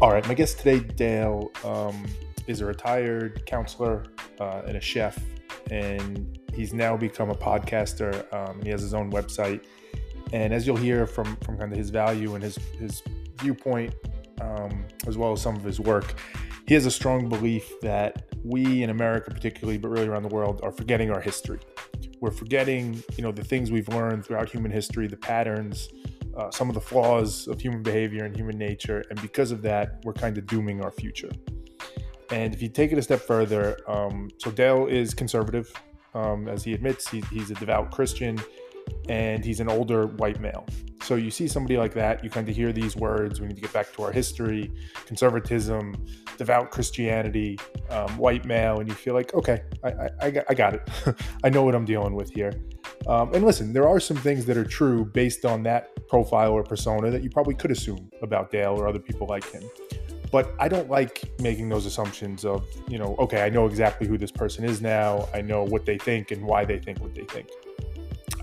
[0.00, 2.06] All right, my guest today, Dale, um,
[2.46, 4.04] is a retired counselor
[4.38, 5.18] uh, and a chef,
[5.72, 8.32] and he's now become a podcaster.
[8.32, 9.64] Um, he has his own website,
[10.32, 13.02] and as you'll hear from from kind of his value and his his
[13.40, 13.92] viewpoint,
[14.40, 16.14] um, as well as some of his work,
[16.68, 20.60] he has a strong belief that we in America, particularly, but really around the world,
[20.62, 21.58] are forgetting our history.
[22.20, 25.88] We're forgetting, you know, the things we've learned throughout human history, the patterns
[26.38, 29.04] uh, some of the flaws of human behavior and human nature.
[29.10, 31.30] And because of that, we're kind of dooming our future.
[32.30, 35.72] And if you take it a step further, um, so Dale is conservative,
[36.14, 38.38] um, as he admits, he, he's a devout Christian
[39.08, 40.66] and he's an older white male.
[41.02, 43.40] So you see somebody like that, you kind of hear these words.
[43.40, 44.70] We need to get back to our history,
[45.06, 45.94] conservatism,
[46.36, 47.58] devout Christianity,
[47.90, 50.88] um, white male, and you feel like, okay, I, I, I got, I got it.
[51.44, 52.52] I know what I'm dealing with here.
[53.06, 56.62] Um, and listen, there are some things that are true based on that profile or
[56.62, 59.62] persona that you probably could assume about Dale or other people like him.
[60.30, 64.18] But I don't like making those assumptions of, you know, okay, I know exactly who
[64.18, 65.26] this person is now.
[65.32, 67.48] I know what they think and why they think what they think.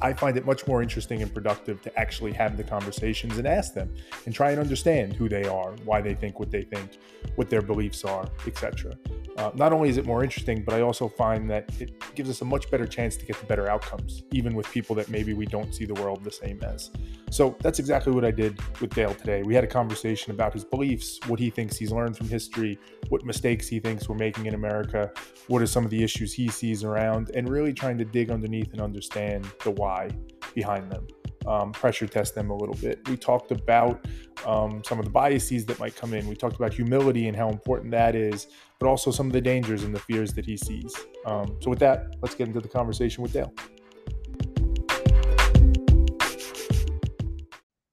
[0.02, 3.74] I find it much more interesting and productive to actually have the conversations and ask
[3.74, 3.94] them
[4.26, 6.98] and try and understand who they are, why they think what they think,
[7.36, 8.94] what their beliefs are, etc.
[9.38, 12.42] Uh, not only is it more interesting, but I also find that it gives us
[12.42, 15.46] a much better chance to get to better outcomes, even with people that maybe we
[15.46, 16.92] don't see the world the same as.
[17.32, 19.44] So that's exactly what I did with Dale today.
[19.44, 23.26] We had a conversation about his beliefs, what he thinks he's learned from history, what
[23.26, 25.12] mistakes he thinks we're making in America,
[25.48, 28.72] what are some of the issues he sees around, and really trying to dig underneath
[28.72, 30.10] and understand the why
[30.54, 31.08] behind them.
[31.46, 33.08] Um, pressure test them a little bit.
[33.08, 34.04] We talked about
[34.48, 36.28] um, some of the biases that might come in.
[36.28, 38.48] We talked about humility and how important that is,
[38.80, 40.96] but also some of the dangers and the fears that he sees.
[41.26, 43.54] Um, so, with that, let's get into the conversation with Dale.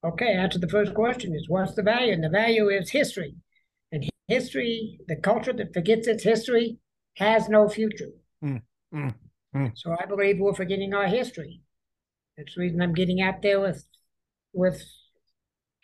[0.04, 2.12] Okay, answer the first question is what's the value?
[2.12, 3.34] And the value is history.
[3.92, 6.78] And history, the culture that forgets its history,
[7.16, 8.10] has no future.
[8.44, 8.62] Mm,
[8.94, 9.14] mm,
[9.54, 9.72] mm.
[9.76, 11.61] So I believe we're forgetting our history.
[12.42, 13.84] That's the reason I'm getting out there with
[14.52, 14.82] with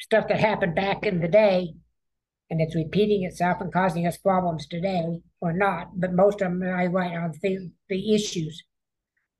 [0.00, 1.74] stuff that happened back in the day,
[2.50, 6.00] and it's repeating itself and causing us problems today, or not.
[6.00, 8.64] But most of them I write on the the issues,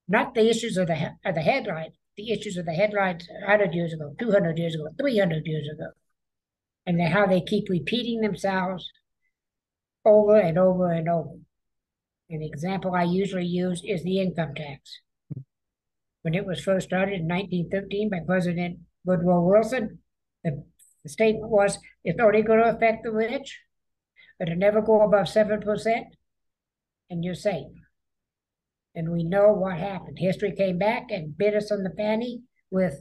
[0.07, 3.93] not the issues of the of the headline, the issues of the headlines 100 years
[3.93, 5.91] ago, 200 years ago, 300 years ago,
[6.87, 8.89] and how they keep repeating themselves
[10.05, 11.35] over and over and over.
[12.31, 15.01] An example I usually use is the income tax
[16.23, 19.99] when it was first started in 1913 by President Woodrow Wilson,
[20.45, 20.65] the,
[21.03, 23.61] the statement was it's only going to affect the rich,
[24.39, 26.05] but it'll never go above 7%,
[27.11, 27.73] and you're safe.
[28.95, 30.19] And we know what happened.
[30.19, 33.01] History came back and bit us on the fanny with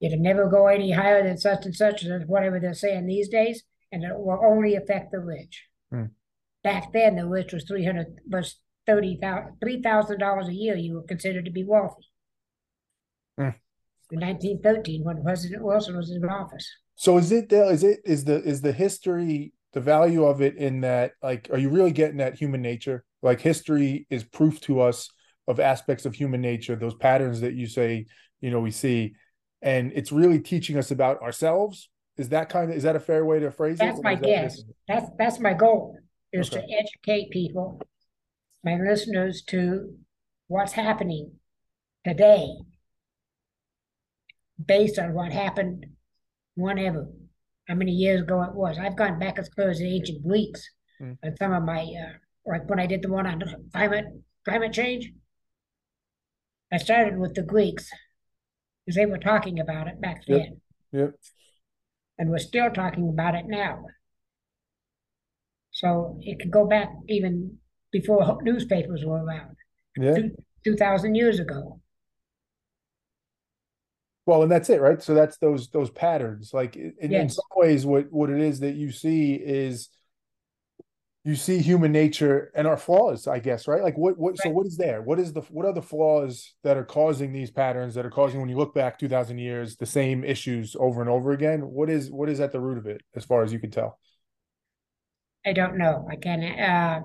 [0.00, 3.62] it'll never go any higher than such and such, or whatever they're saying these days,
[3.92, 5.66] and it will only affect the rich.
[5.90, 6.06] Hmm.
[6.62, 8.56] Back then, the rich was 300 was
[8.88, 12.08] $3,000 a year you were considered to be wealthy.
[14.10, 16.66] In 1913, when President Wilson was in office.
[16.94, 20.80] So is it is it is the is the history the value of it in
[20.80, 23.04] that like are you really getting at human nature?
[23.22, 25.10] Like history is proof to us
[25.46, 28.06] of aspects of human nature, those patterns that you say
[28.40, 29.14] you know we see,
[29.60, 31.90] and it's really teaching us about ourselves.
[32.16, 34.02] Is that kind of is that a fair way to phrase that's it?
[34.02, 34.56] That's my guess.
[34.56, 35.98] That that's that's my goal
[36.32, 36.66] is okay.
[36.66, 37.80] to educate people,
[38.64, 39.94] my listeners, to
[40.46, 41.32] what's happening
[42.04, 42.48] today
[44.64, 45.86] based on what happened
[46.54, 47.08] whenever,
[47.68, 48.78] how many years ago it was.
[48.78, 50.68] I've gone back as close as the ancient Greeks
[51.00, 51.16] mm.
[51.22, 52.12] and some of my, uh,
[52.46, 53.42] like when I did the one on
[53.72, 54.06] climate
[54.48, 55.10] climate change.
[56.72, 57.90] I started with the Greeks
[58.84, 60.60] because they were talking about it back then.
[60.92, 61.00] Yep.
[61.00, 61.14] yep.
[62.18, 63.84] And we're still talking about it now.
[65.70, 67.58] So it could go back even
[67.92, 69.56] before newspapers were around.
[69.96, 70.14] Yeah.
[70.64, 71.80] 2,000 years ago.
[74.28, 75.02] Well, and that's it, right?
[75.02, 76.52] So that's those those patterns.
[76.52, 77.22] Like in, yes.
[77.22, 79.88] in some ways, what what it is that you see is
[81.24, 83.82] you see human nature and our flaws, I guess, right?
[83.82, 84.40] Like what what right.
[84.40, 85.00] so what is there?
[85.00, 88.38] What is the what are the flaws that are causing these patterns that are causing
[88.38, 91.62] when you look back 2000 years the same issues over and over again?
[91.62, 93.98] What is what is at the root of it as far as you can tell?
[95.46, 96.06] I don't know.
[96.10, 97.00] I can uh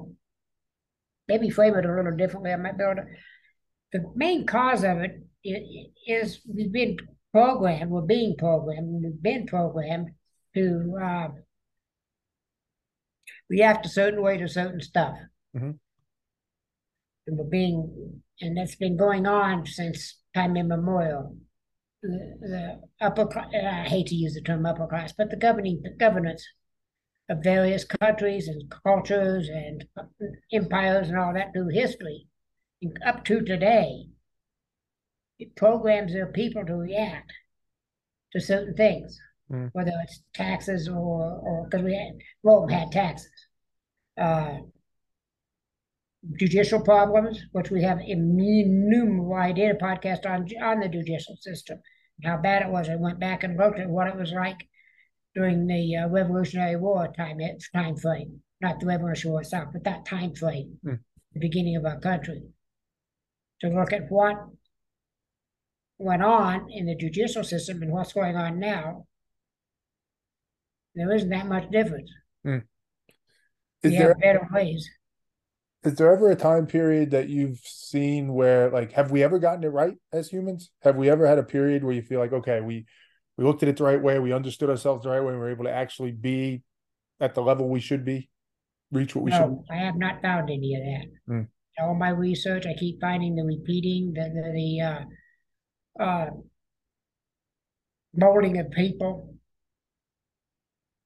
[1.30, 2.52] maybe frame it a little differently.
[2.52, 3.06] I might be able to
[3.94, 6.98] the main cause of it is we've been
[7.34, 10.12] programmed, we're being programmed, we've been programmed
[10.56, 11.28] to uh,
[13.50, 15.16] react a certain way to certain stuff.
[15.56, 15.72] Mm-hmm.
[17.26, 21.38] And we're being, and that's been going on since time immemorial.
[22.02, 25.92] The, the upper, I hate to use the term upper class, but the governing the
[25.92, 26.46] governance
[27.30, 29.86] of various countries and cultures and
[30.52, 32.28] empires and all that through history
[33.06, 34.08] up to today.
[35.40, 37.32] It programs their people to react
[38.34, 39.20] to certain things,
[39.52, 39.70] mm.
[39.74, 42.14] whether it's taxes or or because we had
[42.44, 43.32] Rome had taxes,
[44.20, 44.58] uh,
[46.40, 49.36] judicial problems, which we have innumerable.
[49.36, 51.80] I did a podcast on on the judicial system,
[52.24, 52.90] how bad it was.
[52.90, 54.68] I went back and looked at what it was like
[55.36, 57.40] during the uh, Revolutionary War time
[57.74, 61.00] time frame, not the Revolutionary War itself, but that time frame, mm.
[61.34, 62.44] the beginning of our country,
[63.62, 64.38] to look at what
[66.04, 69.06] went on in the judicial system and what's going on now.
[70.96, 72.12] There isn't that much difference.
[72.46, 72.64] Mm.
[73.82, 74.88] Is we there have better ways?
[75.84, 79.64] Is there ever a time period that you've seen where, like, have we ever gotten
[79.64, 80.72] it right as humans?
[80.82, 82.86] Have we ever had a period where you feel like, okay, we
[83.38, 85.50] we looked at it the right way, we understood ourselves the right way, we were
[85.50, 86.64] able to actually be
[87.20, 88.30] at the level we should be,
[88.92, 89.76] reach what we no, should.
[89.76, 91.34] I have not found any of that.
[91.34, 91.48] Mm.
[91.80, 95.06] All my research, I keep finding the repeating, the the, the uh,
[96.00, 96.28] uh,
[98.16, 99.36] molding of people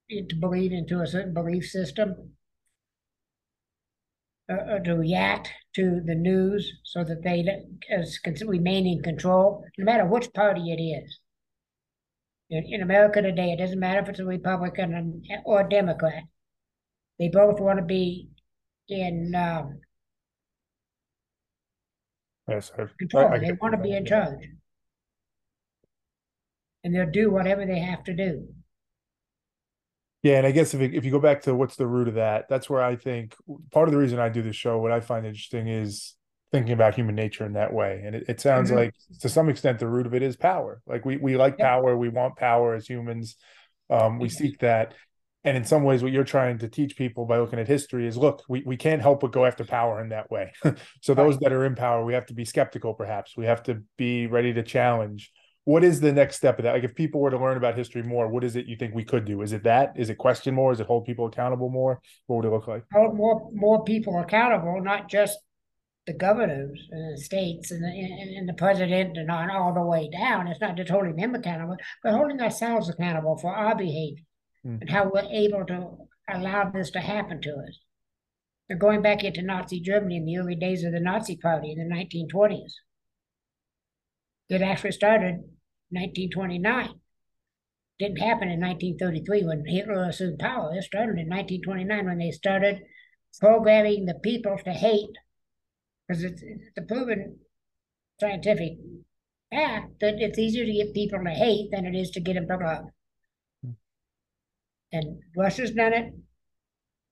[0.09, 2.33] into believe into a certain belief system.
[4.49, 7.45] Uh, uh to react to the news so that they
[8.45, 11.19] remain in control, no matter which party it is
[12.49, 16.23] in, in America today, it doesn't matter if it's a Republican or a Democrat.
[17.19, 18.29] They both want to be
[18.87, 19.79] in um,
[22.47, 23.27] yes, control.
[23.27, 24.39] I, I, they want to be in charge.
[26.83, 28.47] And they'll do whatever they have to do.
[30.23, 32.49] Yeah, and I guess if if you go back to what's the root of that,
[32.49, 33.35] that's where I think
[33.71, 36.15] part of the reason I do this show, what I find interesting is
[36.51, 38.01] thinking about human nature in that way.
[38.05, 38.79] And it, it sounds mm-hmm.
[38.79, 40.81] like to some extent the root of it is power.
[40.87, 41.65] Like we we like yeah.
[41.65, 43.35] power, we want power as humans.
[43.89, 44.95] Um, we seek that.
[45.43, 48.17] And in some ways, what you're trying to teach people by looking at history is
[48.17, 50.51] look, we, we can't help but go after power in that way.
[51.01, 53.37] so those that are in power, we have to be skeptical, perhaps.
[53.37, 55.31] We have to be ready to challenge.
[55.67, 56.75] What is the next step of that?
[56.75, 59.03] Like if people were to learn about history more, what is it you think we
[59.03, 59.41] could do?
[59.41, 59.91] Is it that?
[59.97, 60.71] Is it question more?
[60.71, 61.99] Is it hold people accountable more?
[62.27, 62.85] What would it look like?
[62.93, 65.37] Hold more more people accountable, not just
[66.05, 70.09] the governors and the states and the, and, the president and on all the way
[70.09, 70.47] down.
[70.47, 74.23] It's not just holding them accountable, but holding ourselves accountable for our behavior
[74.65, 74.79] mm.
[74.79, 75.97] and how we're able to
[76.33, 77.77] allow this to happen to us.
[78.69, 81.77] They're going back into Nazi Germany in the early days of the Nazi Party in
[81.77, 82.71] the 1920s.
[84.47, 85.43] It actually started
[85.89, 86.99] 1929.
[87.99, 90.75] Didn't happen in 1933 when Hitler assumed power.
[90.75, 92.81] It started in 1929 when they started
[93.39, 95.17] programming the people to hate
[96.07, 97.39] because it's, it's a proven
[98.19, 98.77] scientific
[99.51, 102.47] fact that it's easier to get people to hate than it is to get them
[102.47, 102.85] to love.
[103.63, 103.71] Hmm.
[104.91, 106.13] And Russia's done it.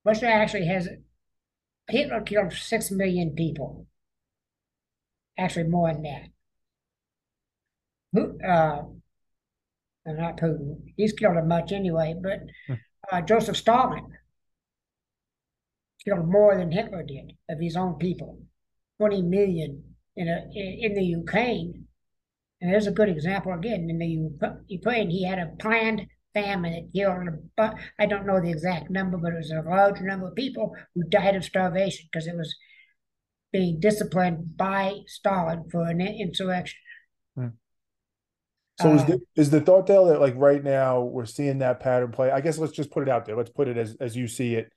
[0.04, 0.88] Russia actually has
[1.88, 3.88] Hitler killed six million people.
[5.38, 6.30] Actually, more than that.
[8.17, 8.83] Uh,
[10.06, 10.77] not Putin.
[10.97, 12.73] He's killed as much anyway, but hmm.
[13.12, 14.06] uh, Joseph Stalin
[16.03, 18.39] killed more than Hitler did of his own people.
[19.00, 19.83] 20 million
[20.15, 21.88] in a, in the Ukraine.
[22.62, 25.09] And there's a good example again in the Ukraine.
[25.09, 29.34] He had a planned famine that killed, but I don't know the exact number, but
[29.34, 32.55] it was a large number of people who died of starvation because it was
[33.51, 36.79] being disciplined by Stalin for an insurrection.
[37.36, 37.48] Hmm.
[38.82, 41.79] So uh, is the is the thought there that like right now we're seeing that
[41.79, 42.32] pattern play?
[42.32, 43.36] I guess let's just put it out there.
[43.36, 44.72] Let's put it as as you see it.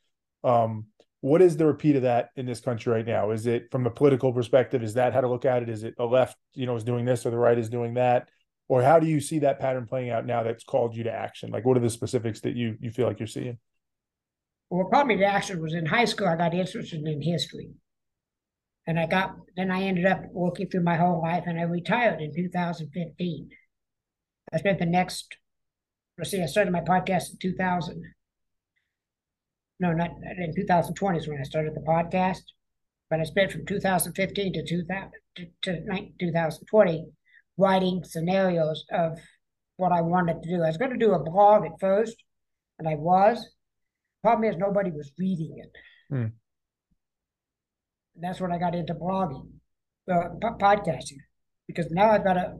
[0.44, 0.86] Um,
[1.20, 3.32] what is the repeat of that in this country right now?
[3.32, 4.84] Is it from a political perspective?
[4.84, 5.68] Is that how to look at it?
[5.68, 8.28] Is it the left, you know, is doing this or the right is doing that?
[8.68, 11.50] Or how do you see that pattern playing out now that's called you to action?
[11.50, 13.58] Like what are the specifics that you you feel like you're seeing?
[14.70, 16.28] Well, probably the action was in high school.
[16.28, 17.70] I got interested in history.
[18.86, 22.20] And I got then I ended up working through my whole life and I retired
[22.20, 23.50] in 2015.
[24.52, 25.36] I spent the next
[26.16, 28.02] let's see, I started my podcast in 2000
[29.80, 32.42] no, not in 2020 is when I started the podcast,
[33.08, 35.80] but I spent from 2015 to 2000 to, to
[36.18, 37.06] 2020
[37.56, 39.18] writing scenarios of
[39.76, 40.62] what I wanted to do.
[40.62, 42.16] I was going to do a blog at first,
[42.78, 43.46] and I was.
[44.22, 45.72] Problem is, nobody was reading it.
[46.10, 46.26] Hmm.
[48.20, 49.48] That's when I got into blogging,
[50.10, 51.18] uh, podcasting,
[51.68, 52.58] because now I've got a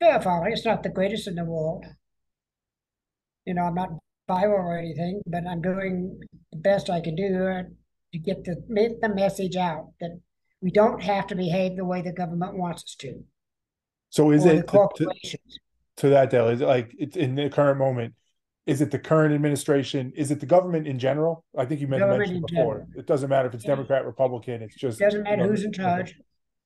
[0.00, 0.52] fair following.
[0.52, 1.84] It's not the greatest in the world.
[3.44, 3.90] You know, I'm not
[4.28, 6.20] viral or anything, but I'm doing
[6.52, 7.28] the best I can do
[8.12, 8.56] to get the
[9.00, 10.18] the message out that
[10.60, 13.24] we don't have to behave the way the government wants us to.
[14.10, 14.88] So is it to,
[15.96, 16.48] to, that Dale?
[16.48, 18.14] Is it like it's in the current moment?
[18.66, 20.12] Is it the current administration?
[20.16, 21.44] Is it the government in general?
[21.56, 22.74] I think you mentioned Government before.
[22.74, 22.88] general.
[22.96, 23.76] It doesn't matter if it's Yeah.
[23.76, 24.62] Democrat, Republican.
[24.62, 26.14] It's just it Doesn't matter you know, who's in charge.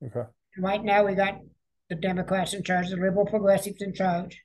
[0.05, 0.29] Okay.
[0.59, 1.39] Right now, we got
[1.92, 4.42] the Democrats in charge, the liberal progressives in charge.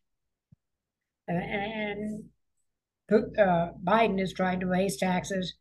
[1.27, 2.25] And,
[3.09, 5.55] uh, Biden is trying to raise taxes.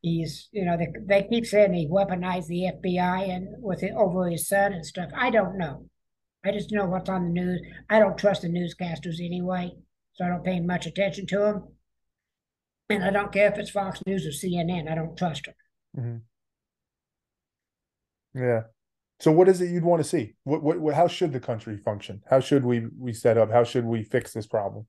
[0.00, 4.28] He's, you know, they, they keep saying he weaponized the FBI and with it over
[4.28, 5.10] his son and stuff.
[5.16, 5.88] I don't know.
[6.44, 7.60] I just know what's on the news.
[7.90, 9.72] I don't trust the newscasters anyway,
[10.14, 11.68] so I don't pay much attention to them.
[12.90, 14.90] And I don't care if it's Fox News or CNN.
[14.90, 15.54] I don't trust them.
[18.34, 18.62] Yeah.
[19.20, 20.34] So what is it you'd want to see?
[20.44, 22.22] What, what, what how should the country function?
[22.30, 23.50] How should we we set up?
[23.50, 24.86] How should we fix this problem?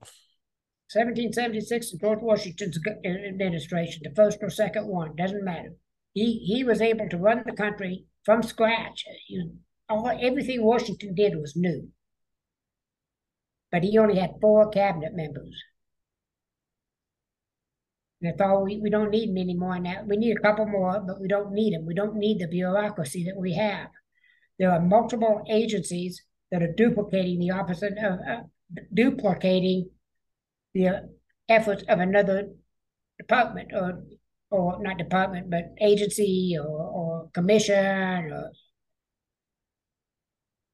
[0.91, 5.73] 1776 in George Washington's uh, administration, the first or second one, doesn't matter.
[6.13, 9.03] He he was able to run the country from scratch.
[9.27, 9.53] You,
[9.87, 11.89] all everything Washington did was new,
[13.71, 15.63] but he only had four cabinet members.
[18.21, 20.03] That's all we, we don't need many more now.
[20.05, 21.85] We need a couple more, but we don't need them.
[21.85, 23.87] We don't need the bureaucracy that we have.
[24.59, 28.41] There are multiple agencies that are duplicating the opposite of uh,
[28.93, 29.89] duplicating
[30.73, 30.99] the uh,
[31.47, 32.49] efforts of another
[33.17, 34.03] department or
[34.51, 38.51] or not department but agency or, or commission or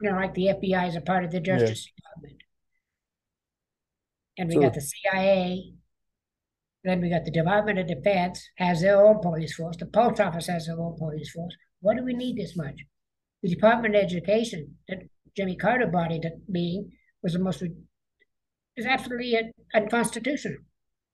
[0.01, 2.41] you know like the FBI is a part of the Justice Department.
[4.37, 4.63] And we Sure.
[4.63, 5.73] got the CIA.
[6.83, 9.77] Then we got the Department of Defense has their own police force.
[9.77, 11.55] The post office has their own police force.
[11.79, 12.75] What do we need this much?
[13.45, 15.03] The Department of Education that
[15.37, 20.63] Jimmy Carter brought into being was the most is absolutely un- unconstitutional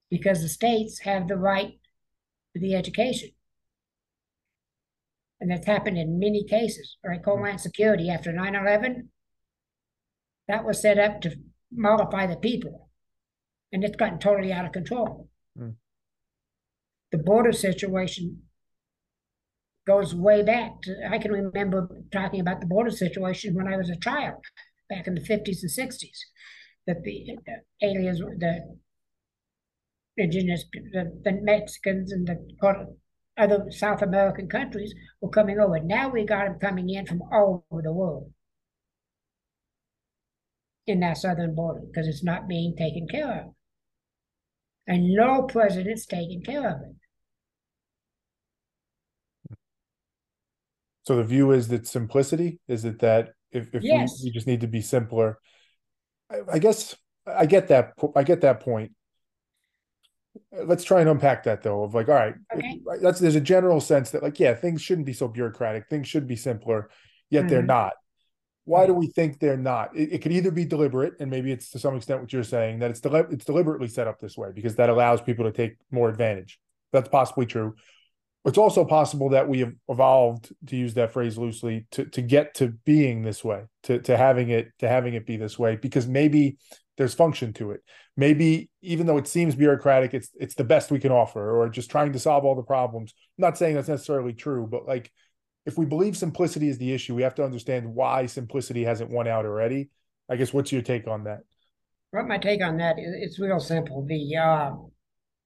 [0.10, 1.74] because the states have the right
[2.54, 3.32] to the education.
[5.42, 6.96] And that's happened in many cases.
[7.06, 9.10] Like Homeland Security after 9 11,
[10.48, 11.36] that was set up to
[11.70, 12.90] mollify the people.
[13.74, 15.28] And it's gotten totally out of control.
[15.60, 15.76] Mm.
[17.12, 18.44] The border situation
[19.91, 23.89] goes way back to, I can remember talking about the border situation when I was
[23.89, 24.43] a child
[24.89, 26.19] back in the 50s and 60s
[26.88, 28.77] that the uh, aliens, the
[30.17, 32.38] indigenous, the, the Mexicans and the
[33.38, 35.79] other South American countries were coming over.
[35.79, 38.31] Now we got them coming in from all over the world
[40.88, 43.53] in that southern border because it's not being taken care of.
[44.88, 46.95] And no president's taking care of it.
[51.12, 54.22] So the view is that simplicity is it that if, if Yes.
[54.24, 55.39] we, we just need to be simpler.
[56.32, 56.96] I, I guess
[57.27, 58.94] I get that I get that point.
[60.53, 61.84] Let's try and unpack that though.
[61.84, 62.80] Of like, all right, Okay.
[63.01, 65.89] that's there's a general sense that like, yeah, things shouldn't be so bureaucratic.
[65.89, 66.89] Things should be simpler,
[67.30, 67.65] yet they're Mhm.
[67.68, 67.94] not.
[68.63, 69.94] Why do we think they're not?
[69.94, 72.80] It, it could either be deliberate, and maybe it's to some extent what you're saying
[72.80, 75.75] that it's deli- it's deliberately set up this way because that allows people to take
[75.91, 76.58] more advantage.
[76.94, 77.75] That's possibly true.
[78.43, 82.55] It's also possible that we have evolved, to use that phrase loosely, to to get
[82.55, 86.07] to being this way, to to having it to having it be this way, because
[86.07, 86.57] maybe
[86.98, 87.81] there's function to it.
[88.17, 91.91] Maybe even though it seems bureaucratic, it's it's the best we can offer, or just
[91.91, 93.13] trying to solve all the problems.
[93.38, 95.12] I'm not saying that's necessarily true, but like
[95.65, 99.27] if we believe simplicity is the issue, we have to understand why simplicity hasn't won
[99.27, 99.89] out already.
[100.27, 101.41] I guess what's your take on that?
[102.10, 104.05] What my take on that is it's real simple.
[104.05, 104.71] The uh,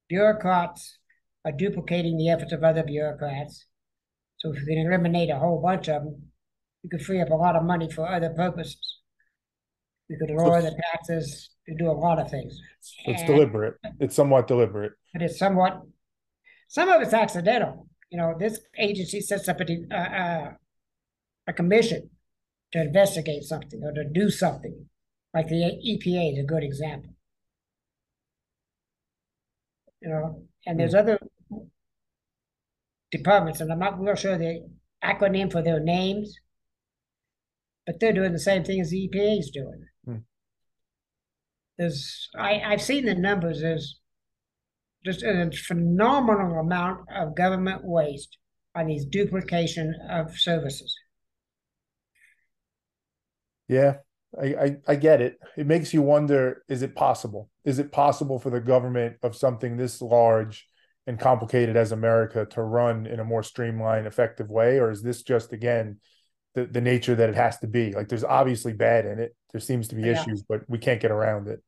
[0.07, 0.97] bureaucrats
[1.45, 3.65] are duplicating the efforts of other bureaucrats.
[4.37, 6.23] So if you can eliminate a whole bunch of them,
[6.81, 8.99] you could free up a lot of money for other purposes.
[10.09, 12.59] You could lower the taxes, you do a lot of things.
[13.05, 13.75] It's And- deliberate.
[13.99, 14.93] It's somewhat deliberate.
[15.13, 15.81] But it's somewhat,
[16.67, 17.87] some of it's accidental.
[18.09, 20.53] You know, this agency sets up a, uh, uh,
[21.47, 22.09] a commission
[22.71, 24.89] to investigate something or to do something.
[25.33, 27.11] Like the EPA is a good example.
[30.01, 31.17] You know, and there's other
[33.11, 34.67] departments, and I'm not real sure the
[35.03, 36.35] acronym for their names,
[37.85, 39.85] but they're doing the same thing as the EPA is doing.
[40.05, 40.17] Hmm.
[41.77, 43.61] There's, I, I've seen the numbers.
[43.61, 43.99] There's
[45.03, 48.37] just a phenomenal amount of government waste
[48.73, 50.95] on these duplication of services.
[53.67, 53.97] Yeah,
[54.39, 55.39] I, I, I get it.
[55.57, 57.49] It makes you wonder, is it possible?
[57.63, 60.67] Is it possible for the government of something this large
[61.07, 64.79] and complicated as America to run in a more streamlined, effective way?
[64.79, 65.99] Or is this just again
[66.55, 67.93] the, the nature that it has to be?
[67.93, 69.35] Like there's obviously bad in it.
[69.51, 70.11] There seems to be Yeah.
[70.13, 71.63] issues, but we can't get around it.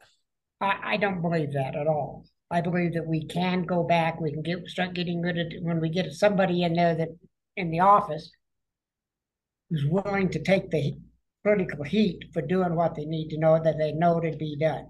[0.61, 2.25] I, I don't believe that at all.
[2.49, 4.19] I believe that we can go back.
[4.21, 7.09] We can get start getting rid of when we get somebody in there that
[7.57, 8.31] in the office
[9.69, 10.93] who's willing to take the
[11.43, 14.87] political heat for doing what they need to know that they know to be done.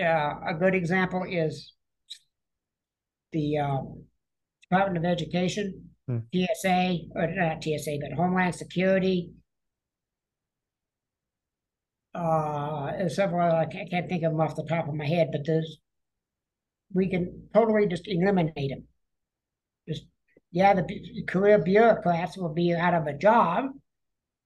[0.00, 1.74] uh, a good example is
[3.32, 4.04] the um,
[4.62, 6.18] Department of Education, hmm.
[6.34, 9.32] TSA, or not TSA, but Homeland Security.
[12.14, 15.42] Uh, several, I can't, can't think of them off the top of my head, but
[15.46, 15.78] there's,
[16.92, 18.84] we can totally just eliminate them.
[19.88, 20.04] Just,
[20.50, 23.70] yeah, the career bureaucrats will be out of a job,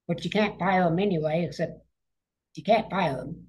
[0.06, 1.80] but you can't fire them anyway, except
[2.54, 3.48] you can't fire them.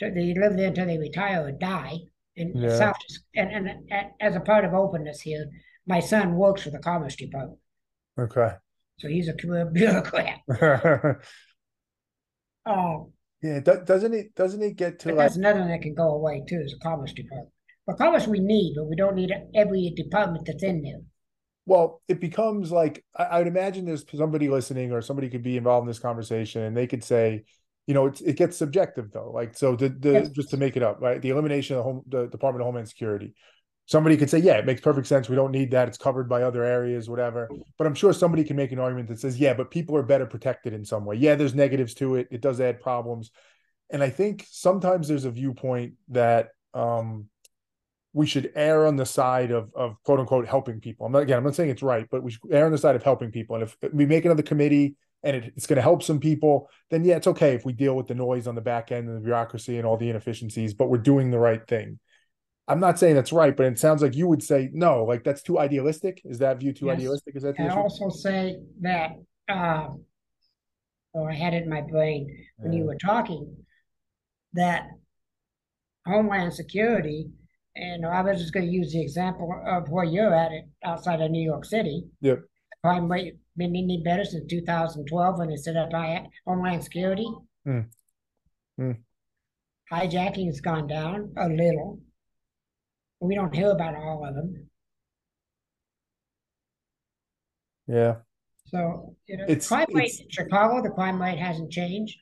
[0.00, 2.00] They live there until they retire or die.
[2.36, 2.76] And yeah.
[2.76, 2.96] South,
[3.34, 5.46] and, and, and as a part of openness here,
[5.86, 7.58] my son works for the Commerce Department.
[8.18, 8.52] Okay.
[8.98, 10.40] So he's a career bureaucrat.
[12.66, 13.12] oh.
[13.42, 14.34] Yeah, doesn't it?
[14.34, 15.08] Doesn't it get to?
[15.08, 16.58] Like, that's another that can go away too.
[16.64, 17.50] Is the Commerce Department.
[17.86, 21.00] But Commerce we need, but we don't need every department that's in there.
[21.66, 25.58] Well, it becomes like I, I would imagine there's somebody listening or somebody could be
[25.58, 27.44] involved in this conversation, and they could say,
[27.86, 29.30] you know, it's, it gets subjective though.
[29.30, 30.28] Like, so the, the yes.
[30.30, 31.20] just to make it up, right?
[31.22, 33.34] The elimination of the home, the Department of Homeland Security.
[33.88, 35.28] Somebody could say, yeah, it makes perfect sense.
[35.28, 35.86] We don't need that.
[35.86, 37.48] It's covered by other areas, whatever.
[37.78, 40.26] But I'm sure somebody can make an argument that says, yeah, but people are better
[40.26, 41.14] protected in some way.
[41.14, 42.26] Yeah, there's negatives to it.
[42.32, 43.30] It does add problems.
[43.88, 47.26] And I think sometimes there's a viewpoint that um,
[48.12, 51.06] we should err on the side of, of quote unquote helping people.
[51.06, 52.96] I'm not, again, I'm not saying it's right, but we should err on the side
[52.96, 53.54] of helping people.
[53.54, 57.04] And if we make another committee and it, it's going to help some people, then
[57.04, 59.20] yeah, it's okay if we deal with the noise on the back end and the
[59.20, 61.98] bureaucracy and all the inefficiencies, but we're doing the right thing.
[62.68, 65.42] I'm not saying that's right, but it sounds like you would say no, like that's
[65.42, 66.22] too idealistic.
[66.24, 66.96] Is that view too yes.
[66.96, 67.36] idealistic?
[67.36, 67.60] Is that?
[67.60, 69.12] I also say that,
[69.48, 70.02] um,
[71.14, 72.78] oh, I had it in my brain when yeah.
[72.80, 73.56] you were talking
[74.54, 74.88] that
[76.06, 77.28] Homeland Security,
[77.76, 81.20] and I was just going to use the example of where you're at it outside
[81.20, 82.04] of New York City.
[82.20, 82.40] Yep.
[82.82, 85.90] Crime rate been any better since 2012 when they set up
[86.46, 87.28] Homeland Security.
[87.66, 87.86] Mm.
[88.80, 88.98] Mm.
[89.90, 92.00] Hijacking has gone down a little.
[93.20, 94.68] We don't hear about all of them.
[97.86, 98.16] Yeah.
[98.66, 102.18] So you know, it's, crime rate in Chicago, the crime rate hasn't changed.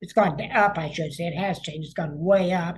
[0.00, 1.24] It's gone up, I should say.
[1.28, 1.86] It has changed.
[1.86, 2.76] It's gone way up.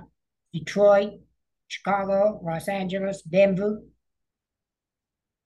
[0.53, 1.19] Detroit,
[1.67, 3.81] Chicago, Los Angeles, Denver,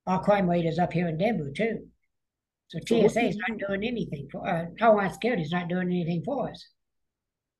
[0.07, 1.87] our crime rate is up here in Denver too.
[2.71, 6.49] So TSA is not doing anything for uh, Homeland Security is not doing anything for
[6.49, 6.65] us.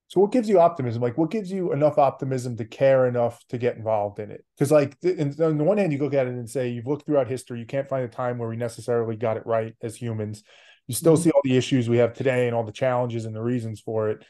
[0.08, 1.02] So what gives you optimism?
[1.02, 4.46] Like, what gives you enough optimism to care enough to get involved in it?
[4.56, 7.06] Because, like, in, on the one hand, you look at it and say you've looked
[7.06, 10.44] throughout history, you can't find a time where we necessarily got it right as humans.
[10.88, 11.24] You still mm-hmm.
[11.24, 14.10] see all the issues we have today and all the challenges and the reasons for
[14.12, 14.24] it.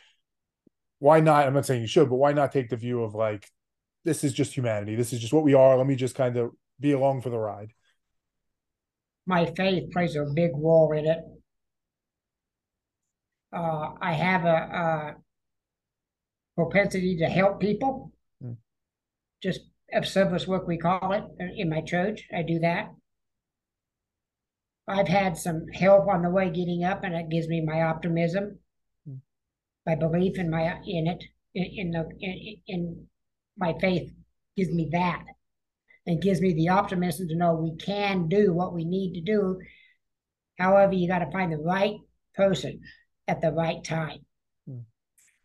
[0.98, 1.46] Why not?
[1.46, 3.48] I'm not saying you should, but why not take the view of like,
[4.04, 4.96] this is just humanity.
[4.96, 5.78] This is just what we are.
[5.78, 7.72] Let me just kind of be along for the ride
[9.25, 11.19] my faith plays a big role in it.
[13.53, 15.15] Uh, I have a, a,
[16.55, 18.12] propensity to help people,
[18.43, 18.55] mm.
[19.41, 19.62] just
[19.93, 21.23] of service work, we call it
[21.57, 22.27] in my church.
[22.36, 22.91] I do that.
[24.88, 28.60] I've had some help on the way getting up, and it gives me my optimism,
[29.07, 29.19] mm.
[29.86, 33.07] my belief in my in it, in, in the in, in
[33.57, 34.12] my faith
[34.55, 35.23] gives me that
[36.12, 39.58] and gives me the optimism to know we can do what we need to do.
[40.60, 41.95] However, you got to find the right
[42.36, 42.82] person
[43.30, 44.19] at the right time.
[44.67, 44.80] Hmm.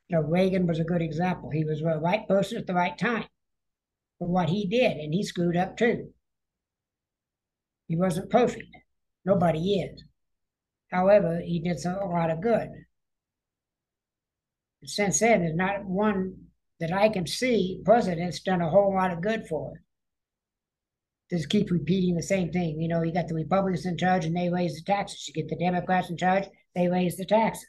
[0.09, 1.51] You know, Reagan was a good example.
[1.51, 3.27] He was the right person at the right time
[4.19, 6.09] for what he did, and he screwed up too.
[7.87, 8.67] He wasn't perfect.
[9.25, 10.03] Nobody is.
[10.91, 12.71] However, he did some, a lot of good.
[14.85, 16.35] Since then, there's not one
[16.81, 19.86] that I can see president's done a whole lot of good for us
[21.31, 22.81] just keep repeating the same thing.
[22.81, 25.27] You know, you got the Republicans in charge and they raise the taxes.
[25.27, 27.67] You get the Democrats in charge, they raise the taxes.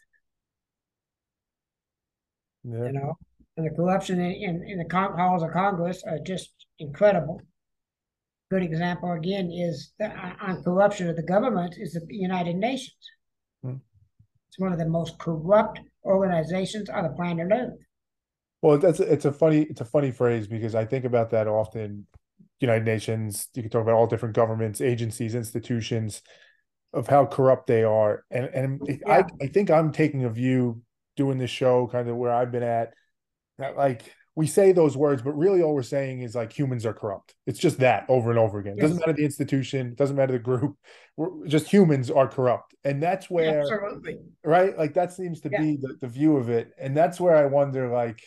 [2.64, 2.86] Yeah.
[2.86, 3.18] You know,
[3.56, 7.42] and the corruption in, in, in the con- halls of Congress are just incredible.
[8.52, 12.96] Good example again is the, uh, on corruption of the government is the United Nations.
[13.64, 13.76] Hmm.
[14.48, 17.74] It's one of the most corrupt organizations on the planet Earth.
[18.62, 22.08] Well, that's it's a funny it's a funny phrase because I think about that often
[22.60, 23.50] United Nations.
[23.54, 26.22] You can talk about all different governments, agencies, institutions,
[26.94, 28.24] of how corrupt they are.
[28.32, 28.98] And and yeah.
[29.08, 30.82] I I think I'm taking a view
[31.16, 32.94] doing this show, kind of where I've been at.
[33.58, 36.94] That like we say those words, but really all we're saying is like humans are
[36.94, 37.34] corrupt.
[37.48, 38.76] It's just that over and over again.
[38.78, 40.78] It doesn't matter the institution, doesn't matter the group.
[41.16, 42.76] We're just humans are corrupt.
[42.84, 44.20] And that's where Absolutely.
[44.44, 44.78] right?
[44.78, 45.60] Like that seems to yeah.
[45.60, 46.72] be the, the view of it.
[46.80, 48.22] And that's where I wonder like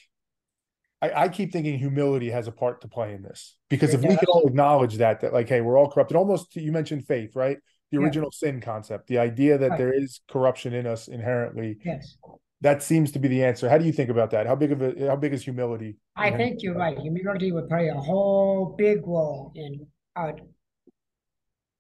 [1.03, 4.11] I, I, keep thinking humility has a part to play in this because if does.
[4.11, 6.17] we can all acknowledge that, that like, hey, we're all corrupted.
[6.17, 7.59] Almost you mentioned faith, right?
[7.91, 8.49] The original yeah.
[8.49, 9.79] sin concept, the idea that right.
[9.79, 11.79] there is corruption in us inherently.
[11.85, 12.17] Yes.
[12.61, 13.69] that seems to be the answer.
[13.69, 14.47] How do you think about that?
[14.47, 15.97] How big of a how big is humility?
[16.17, 16.99] I think you're right.
[16.99, 20.33] Humility would play a whole big role in uh,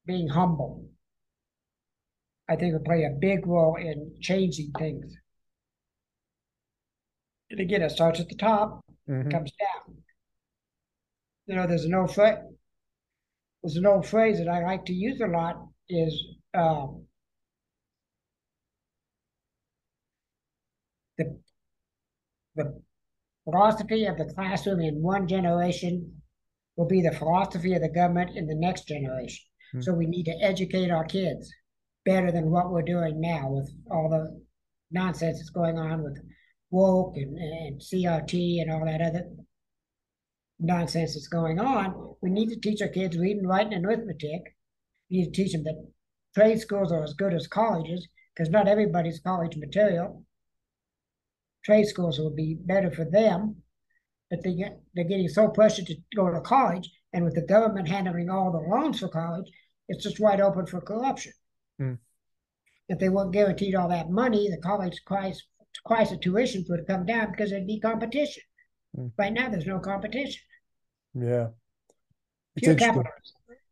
[0.06, 0.84] being humble.
[2.48, 5.14] I think it would play a big role in changing things.
[7.50, 9.30] And again, it starts at the top, mm-hmm.
[9.30, 9.96] comes down.
[11.46, 12.38] You know, there's an old phrase.
[13.62, 15.56] There's an old phrase that I like to use a lot
[15.88, 16.22] is
[16.54, 17.04] um,
[21.18, 21.38] the
[22.56, 22.80] the
[23.44, 26.22] philosophy of the classroom in one generation
[26.76, 29.44] will be the philosophy of the government in the next generation.
[29.74, 29.82] Mm-hmm.
[29.82, 31.52] So we need to educate our kids
[32.06, 34.40] better than what we're doing now with all the
[34.90, 36.18] nonsense that's going on with
[36.70, 39.24] woke and, and CRT and all that other
[40.58, 42.14] nonsense that's going on.
[42.20, 44.56] We need to teach our kids reading, writing, and arithmetic.
[45.10, 45.88] We need to teach them that
[46.34, 50.24] trade schools are as good as colleges because not everybody's college material.
[51.64, 53.56] Trade schools will be better for them,
[54.30, 57.88] but they get they're getting so pressured to go to college, and with the government
[57.88, 59.50] handling all the loans for college,
[59.88, 61.32] it's just wide open for corruption.
[61.80, 61.98] Mm.
[62.88, 65.42] If they weren't guaranteed all that money, the college price
[65.86, 68.42] price of tuitions would come down because there'd be competition.
[68.96, 69.12] Mm.
[69.18, 70.40] Right now, there's no competition.
[71.14, 71.48] Yeah.
[72.56, 73.14] It's Pure capitalism.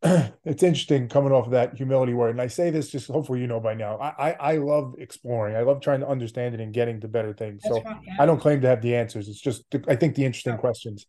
[0.44, 2.30] it's interesting coming off of that humility word.
[2.30, 3.96] And I say this just hopefully you know by now.
[3.98, 5.56] I I, I love exploring.
[5.56, 7.62] I love trying to understand it and getting to better things.
[7.64, 8.14] That's so fine, yeah.
[8.20, 9.28] I don't claim to have the answers.
[9.28, 10.58] It's just I think the interesting no.
[10.58, 11.06] questions.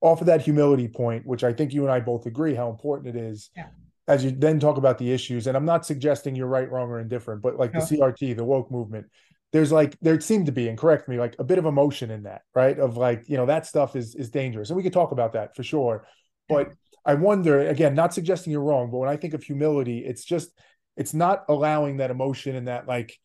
[0.00, 3.16] Off of that humility point, which I think you and I both agree how important
[3.16, 3.50] it is.
[3.56, 3.66] Yeah.
[4.06, 7.00] As you then talk about the issues, and I'm not suggesting you're right, wrong, or
[7.00, 7.80] indifferent, but like no.
[7.80, 9.06] the CRT, the woke movement,
[9.52, 12.24] there's like there seemed to be and correct me like a bit of emotion in
[12.24, 12.78] that right?
[12.78, 15.56] Of like you know that stuff is is dangerous and we could talk about that
[15.56, 16.06] for sure.
[16.48, 16.72] But
[17.04, 20.50] i wonder again not suggesting you're wrong but when i think of humility it's just
[20.96, 23.16] it's not allowing that emotion and that like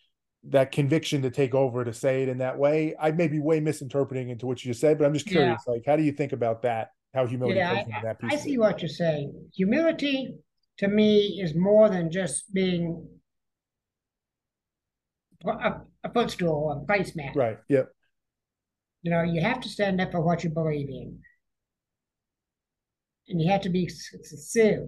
[0.50, 2.94] that conviction to take over to say it in that way.
[3.00, 5.74] I may be way misinterpreting into what you just said but i'm just curious yeah.
[5.74, 6.90] like how do you think about that?
[7.14, 9.50] How humility yeah, I, that piece I see what you're saying.
[9.56, 10.36] Humility
[10.80, 13.08] to me is more than just being
[16.04, 17.36] a, footstool, a placemat.
[17.36, 17.58] Right.
[17.70, 17.89] Yep.
[19.02, 21.20] You know, you have to stand up for what you believe in.
[23.28, 24.88] And you have to be sincere.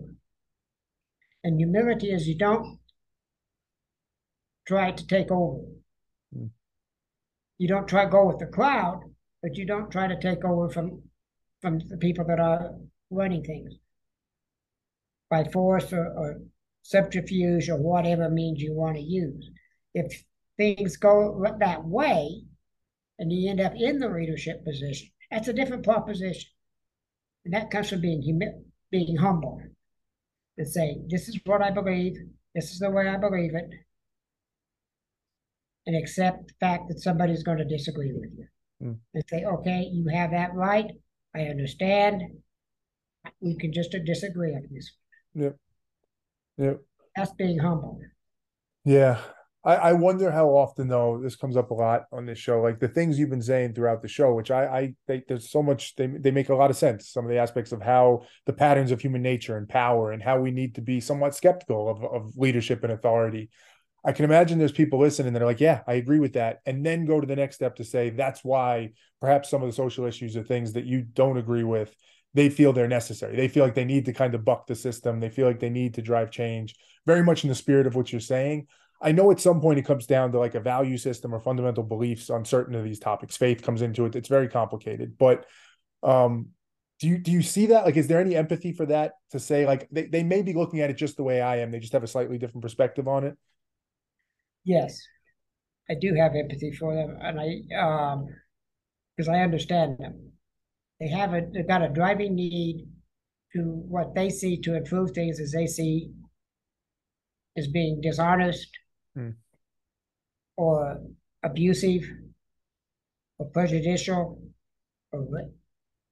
[1.43, 2.79] And humility is you don't
[4.67, 5.63] try to take over.
[6.35, 6.49] Mm.
[7.57, 9.01] You don't try to go with the crowd,
[9.41, 11.03] but you don't try to take over from
[11.61, 12.75] from the people that are
[13.09, 13.73] running things
[15.29, 16.41] by force or, or
[16.83, 19.49] subterfuge or whatever means you want to use.
[19.93, 20.23] If
[20.57, 22.41] things go that way
[23.19, 26.49] and you end up in the leadership position, that's a different proposition.
[27.45, 29.61] And that comes from being humi- being humble
[30.57, 32.17] and saying, this is what I believe,
[32.53, 33.69] this is the way I believe it,
[35.85, 38.47] and accept the fact that somebody's going to disagree with you.
[38.83, 38.97] Mm.
[39.13, 40.91] And say, okay, you have that right.
[41.35, 42.23] I understand.
[43.39, 44.91] We can just disagree on this.
[45.33, 45.57] Yep.
[46.57, 46.81] Yep.
[47.15, 47.99] That's being humble.
[48.83, 49.19] Yeah.
[49.65, 52.79] I, I wonder how often though this comes up a lot on this show, like
[52.79, 55.95] the things you've been saying throughout the show, which I I think there's so much
[55.95, 57.09] they they make a lot of sense.
[57.09, 60.39] Some of the aspects of how the patterns of human nature and power and how
[60.39, 63.49] we need to be somewhat skeptical of of leadership and authority.
[64.05, 66.59] I can imagine there's people listening that are like, yeah, I agree with that.
[66.67, 69.73] And then go to the next step to say that's why perhaps some of the
[69.75, 71.91] social issues are things that you don't agree with.
[72.35, 73.35] They feel they're necessary.
[73.35, 75.19] They feel like they need to kind of buck the system.
[75.19, 76.75] They feel like they need to drive change,
[77.07, 78.67] very much in the spirit of what you're saying.
[79.01, 81.83] I know at some point it comes down to like a value system or fundamental
[81.83, 83.37] beliefs on certain of these topics.
[83.37, 84.15] Faith comes into it.
[84.15, 85.17] It's very complicated.
[85.17, 85.45] But
[86.01, 86.49] um,
[86.99, 87.85] do you do you see that?
[87.85, 90.81] Like, is there any empathy for that to say like they, they may be looking
[90.81, 91.71] at it just the way I am?
[91.71, 93.37] They just have a slightly different perspective on it.
[94.63, 94.97] Yes,
[95.89, 98.27] I do have empathy for them, and I um
[99.15, 100.31] because I understand them.
[100.99, 102.87] They have a they've got a driving need
[103.53, 106.11] to what they see to improve things as they see
[107.57, 108.69] as being dishonest,
[109.17, 109.33] mm.
[110.57, 111.01] or
[111.43, 112.03] abusive
[113.37, 114.41] or prejudicial
[115.11, 115.27] or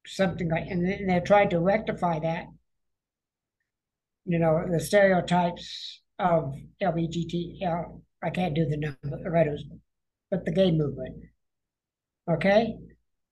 [0.06, 2.46] something like and then they're trying to rectify that
[4.26, 7.60] you know the stereotypes of LBGT
[8.24, 9.64] I can't do the number letters
[10.32, 11.18] but the gay movement.
[12.30, 12.76] Okay?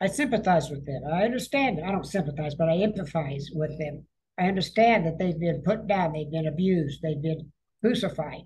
[0.02, 1.02] I sympathize with them.
[1.12, 1.80] I understand.
[1.84, 4.06] I don't sympathize but I empathize with them.
[4.38, 8.46] I understand that they've been put down they've been abused they've been crucified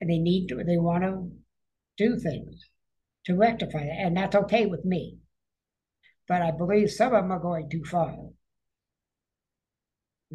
[0.00, 1.30] and they need to, they want to
[1.96, 2.64] do things
[3.26, 5.18] to rectify that, and that's okay with me.
[6.26, 8.16] But I believe some of them are going too far.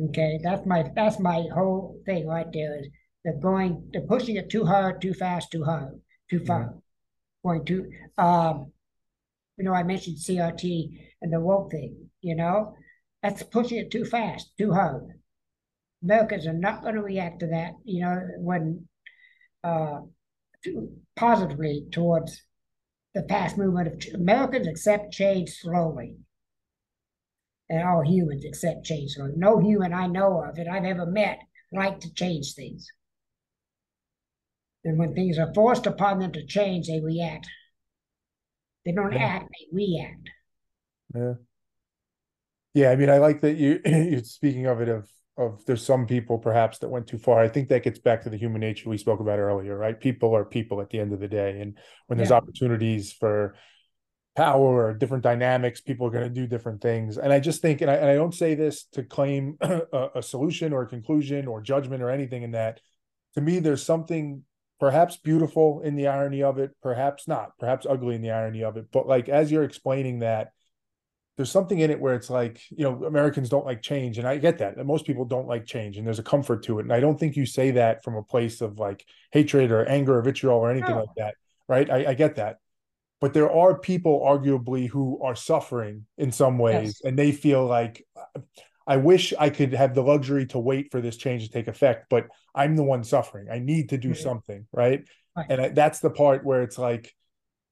[0.10, 2.88] Okay, that's my that's my whole thing right there is
[3.24, 6.76] they're going they're pushing it too hard, too fast, too hard, too far.
[7.44, 7.90] going to.
[8.18, 8.72] Um,
[9.58, 10.90] you know, I mentioned CRT
[11.22, 12.10] and the woke thing.
[12.22, 12.76] You know,
[13.22, 15.04] that's pushing it too fast, too hard.
[16.04, 17.74] Americans are not going to react to that.
[17.86, 18.88] You know, when
[19.64, 20.02] uh,
[21.16, 22.42] positively towards
[23.14, 26.16] the fast movement of Americans accept change slowly.
[27.70, 29.34] And all humans accept change slowly.
[29.36, 31.40] No human I know of that I've ever met
[31.72, 32.88] like to change things.
[34.84, 37.48] And when things are forced upon them to change, they react.
[38.86, 39.24] They don't yeah.
[39.24, 40.30] act, they react.
[41.16, 41.34] Yeah.
[42.74, 46.06] Yeah, I mean, I like that you you're speaking of it of of there's some
[46.06, 47.42] people perhaps that went too far.
[47.42, 50.00] I think that gets back to the human nature we spoke about earlier, right?
[50.00, 52.38] People are people at the end of the day, and when there's yeah.
[52.38, 53.56] opportunities for
[54.36, 57.18] power or different dynamics, people are going to do different things.
[57.18, 60.24] And I just think, and I, and I don't say this to claim a, a
[60.24, 62.80] solution or a conclusion or judgment or anything in that.
[63.36, 64.44] To me, there's something
[64.80, 68.78] perhaps beautiful in the irony of it, perhaps not, perhaps ugly in the irony of
[68.78, 68.88] it.
[68.92, 70.50] But like as you're explaining that,
[71.36, 74.18] there's something in it where it's like, you know, Americans don't like change.
[74.20, 74.78] And I get that.
[74.78, 75.98] And most people don't like change.
[75.98, 76.84] And there's a comfort to it.
[76.84, 80.18] And I don't think you say that from a place of like hatred or anger
[80.18, 81.00] or vitriol or anything no.
[81.00, 81.36] like that.
[81.68, 81.90] Right.
[81.90, 82.58] I, I, get that.
[83.20, 87.02] But there are people arguably who are suffering in some ways yes.
[87.04, 88.06] and they feel like
[88.86, 92.08] I wish I could have the luxury to wait for this change to take effect,
[92.10, 93.48] but I'm the one suffering.
[93.50, 94.22] I need to do mm-hmm.
[94.22, 95.08] something, right?
[95.38, 95.46] right.
[95.50, 97.16] And I, that's the part where it's like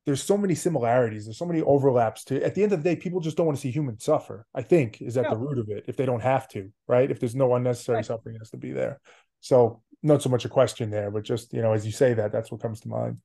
[0.05, 2.95] there's so many similarities, there's so many overlaps to at the end of the day,
[2.95, 5.31] people just don't want to see humans suffer, I think, is at no.
[5.31, 7.09] the root of it, if they don't have to, right?
[7.09, 8.05] If there's no unnecessary right.
[8.05, 8.99] suffering has to be there.
[9.41, 12.31] So not so much a question there, but just, you know, as you say that,
[12.31, 13.19] that's what comes to mind.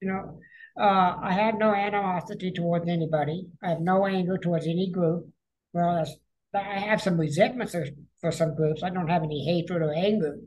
[0.00, 0.40] You know,
[0.80, 3.46] uh, I have no animosity towards anybody.
[3.62, 5.28] I have no anger towards any group.
[5.72, 6.16] Well, that's
[6.54, 7.86] I have some resentment for,
[8.20, 8.82] for some groups.
[8.82, 10.38] I don't have any hatred or anger.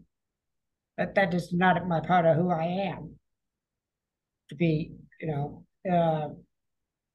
[0.97, 3.15] But that is not my part of who I am.
[4.49, 4.91] To be,
[5.21, 6.29] you know, uh,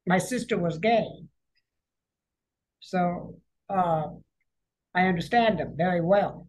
[0.06, 1.06] my sister was gay.
[2.80, 3.36] So
[3.68, 4.06] uh,
[4.94, 6.48] I understand them very well.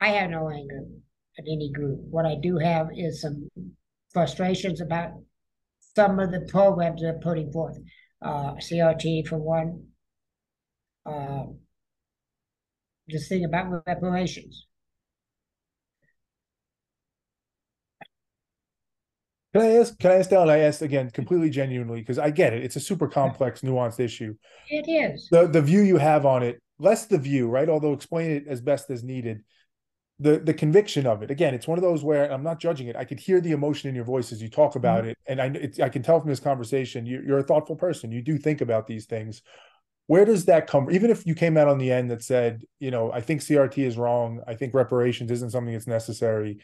[0.00, 0.84] I have no anger
[1.38, 2.00] at any group.
[2.10, 3.48] What I do have is some
[4.12, 5.10] frustrations about
[5.94, 7.78] some of the programs they're putting forth.
[8.22, 9.86] Uh, CRT for one.
[11.04, 11.44] Uh,
[13.08, 14.66] this thing about reparations.
[19.52, 19.98] Can I ask?
[19.98, 20.48] Can I ask Ellen?
[20.48, 22.62] I asked again, completely genuinely, because I get it.
[22.62, 24.34] It's a super complex, nuanced issue.
[24.68, 25.28] It is.
[25.30, 27.68] The the view you have on it, less the view, right?
[27.68, 29.42] Although explain it as best as needed
[30.20, 32.94] the the conviction of it again it's one of those where i'm not judging it
[32.94, 35.10] i could hear the emotion in your voice as you talk about mm-hmm.
[35.10, 38.22] it and i i can tell from this conversation you, you're a thoughtful person you
[38.22, 39.42] do think about these things
[40.06, 42.90] where does that come even if you came out on the end that said you
[42.90, 46.58] know i think crt is wrong i think reparations isn't something that's necessary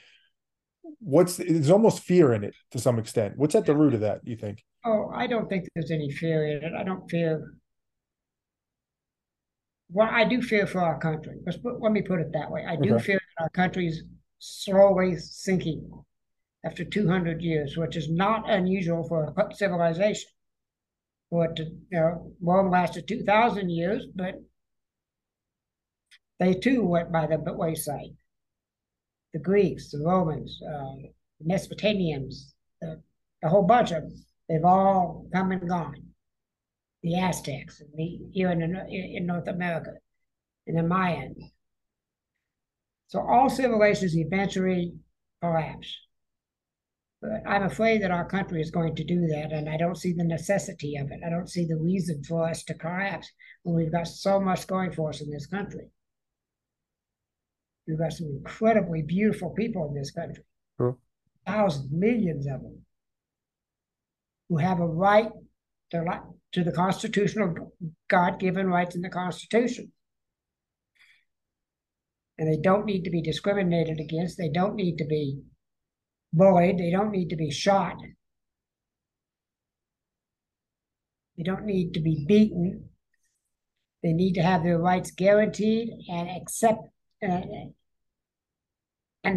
[1.01, 4.21] what's there's almost fear in it to some extent what's at the root of that
[4.25, 7.57] you think oh i don't think there's any fear in it i don't fear
[9.91, 11.37] well, I do fear for our country.
[11.45, 12.65] Let's put, let me put it that way.
[12.67, 13.05] I do okay.
[13.05, 14.03] fear that our country's
[14.39, 15.89] slowly sinking
[16.65, 20.29] after 200 years, which is not unusual for a civilization.
[21.29, 24.35] What you know, Rome lasted 2,000 years, but
[26.39, 28.17] they too went by the wayside.
[29.33, 31.09] The Greeks, the Romans, uh,
[31.41, 33.03] the Mesopotamians, the,
[33.43, 36.07] the whole bunch of them, they've all come and gone
[37.07, 39.93] the Aztecs, the, here in, in North America,
[40.67, 41.53] and the Mayans.
[43.07, 44.93] So all civilizations eventually
[45.41, 45.97] collapse.
[47.23, 50.13] But I'm afraid that our country is going to do that, and I don't see
[50.13, 51.21] the necessity of it.
[51.25, 53.31] I don't see the reason for us to collapse
[53.63, 55.89] when we've got so much going for us in this country.
[57.87, 60.43] We've got some incredibly beautiful people in this country,
[60.77, 60.97] sure.
[61.47, 62.83] thousands, millions of them,
[64.49, 65.31] who have a right
[65.93, 66.05] to,
[66.53, 67.73] to the constitutional
[68.09, 69.93] God given rights in the Constitution.
[72.39, 74.37] And they don't need to be discriminated against.
[74.37, 75.41] They don't need to be
[76.33, 76.79] bullied.
[76.79, 77.97] They don't need to be shot.
[81.37, 82.91] They don't need to be beaten.
[84.03, 86.89] They need to have their rights guaranteed and accept,
[87.23, 87.75] and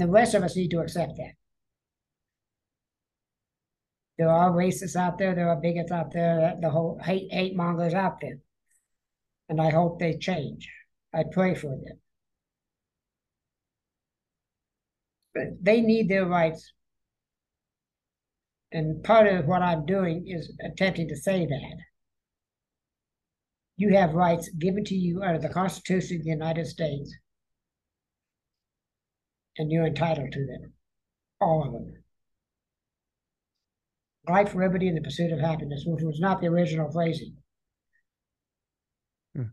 [0.02, 1.34] the rest of us need to accept that.
[4.18, 5.34] There are racists out there.
[5.34, 6.56] There are bigots out there.
[6.60, 8.40] The whole hate hate mongers out there,
[9.48, 10.70] and I hope they change.
[11.14, 12.00] I pray for them.
[15.34, 16.74] But they need their rights,
[18.74, 21.78] and part of what I'm doing is attempting to say that
[23.78, 27.16] you have rights given to you under the Constitution of the United States.
[29.60, 30.74] And you're entitled to them,
[31.40, 31.94] all of them.
[34.28, 37.36] Life, liberty, and the pursuit of happiness, which was not the original phrasing.
[39.36, 39.52] Hmm.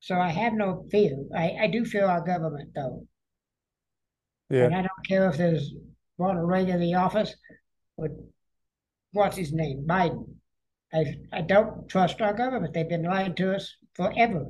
[0.00, 1.16] So I have no fear.
[1.36, 3.06] I, I do fear our government, though.
[4.48, 4.64] Yeah.
[4.64, 5.72] And I don't care if there's
[6.18, 7.34] Ronald Reagan in the office
[7.96, 8.08] or
[9.12, 10.24] what's his name, Biden.
[10.92, 12.74] I I don't trust our government.
[12.74, 14.46] They've been lying to us forever.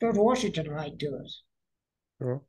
[0.00, 1.42] George Washington lied to us.
[2.18, 2.42] Sure.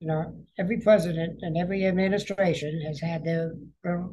[0.00, 4.06] You know, every president and every administration has had their, their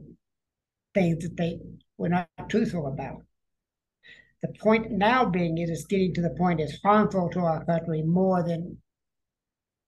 [0.93, 1.60] things that they
[1.98, 3.21] were not truthful about.
[4.41, 8.02] The point now being it is getting to the point it's harmful to our country
[8.02, 8.78] more than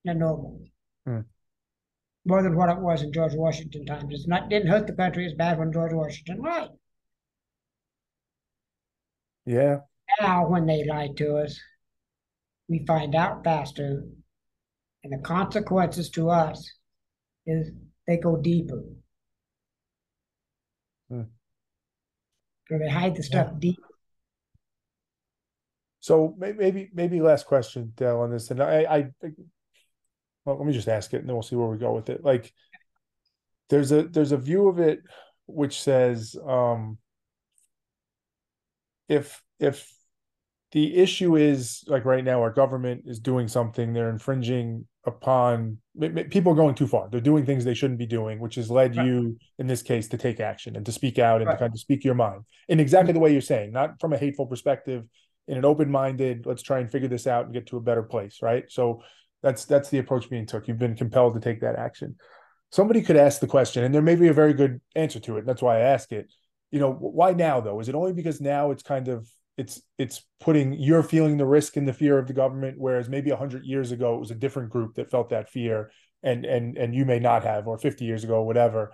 [0.03, 0.61] the normal.
[1.05, 1.21] Hmm.
[2.25, 4.13] More than what it was in George Washington times.
[4.13, 6.69] It's not didn't hurt the country as bad when George Washington lied.
[9.45, 9.79] Yeah.
[10.19, 11.59] Now when they lied to us,
[12.67, 14.03] we find out faster,
[15.03, 16.71] and the consequences to us
[17.45, 17.71] is
[18.07, 18.83] they go deeper.
[21.09, 21.23] Hmm.
[22.67, 23.59] So they hide the stuff yeah.
[23.59, 23.79] deep.
[25.99, 29.31] So maybe maybe last question, Dale, on this, and I, I
[30.45, 32.23] well, let me just ask it, and then we'll see where we go with it.
[32.23, 32.53] Like,
[33.69, 35.01] there's a there's a view of it
[35.47, 36.97] which says, um,
[39.09, 39.91] if if
[40.71, 43.93] the issue is like right now our government is doing something.
[43.93, 45.77] They're infringing upon
[46.29, 47.09] people are going too far.
[47.09, 49.05] They're doing things they shouldn't be doing which has led right.
[49.05, 51.53] you in this case to take action and to speak out and right.
[51.53, 53.15] to kind of speak your mind in exactly mm-hmm.
[53.15, 55.05] the way you're saying not from a hateful perspective
[55.47, 58.39] in an open-minded let's try and figure this out and get to a better place
[58.41, 58.65] right?
[58.69, 59.01] So
[59.41, 60.67] that's that's the approach being took.
[60.67, 62.15] You've been compelled to take that action.
[62.71, 65.45] Somebody could ask the question and there may be a very good answer to it.
[65.45, 66.31] That's why i ask it.
[66.71, 67.79] You know why now though?
[67.79, 71.77] Is it only because now it's kind of it's it's putting you're feeling the risk
[71.77, 74.69] and the fear of the government whereas maybe 100 years ago it was a different
[74.69, 75.91] group that felt that fear
[76.23, 78.93] and and and you may not have or 50 years ago or whatever.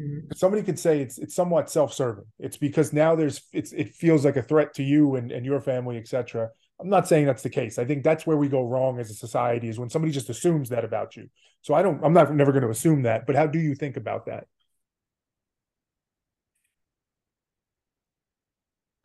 [0.00, 0.32] Mm-hmm.
[0.36, 2.24] somebody could say it's it's somewhat self-serving.
[2.38, 5.60] It's because now there's it's it feels like a threat to you and, and your
[5.60, 7.78] family etc i'm not saying that's the case.
[7.78, 10.68] I think that's where we go wrong as a society is when somebody just assumes
[10.68, 11.28] that about you.
[11.62, 13.96] So i don't i'm not never going to assume that but how do you think
[13.96, 14.46] about that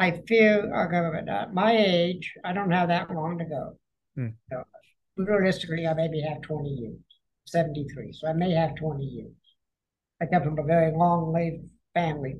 [0.04, 1.30] I fear our government.
[1.30, 3.78] At my age, I don't have that long to go.
[4.16, 4.28] Hmm.
[4.52, 4.63] So,
[5.16, 7.00] realistically, I maybe have 20 years,
[7.46, 8.12] 73.
[8.12, 9.32] So I may have 20 years.
[10.22, 11.63] I come from a very long lived
[11.94, 12.36] family,